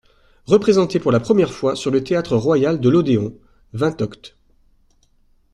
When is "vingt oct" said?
3.73-4.35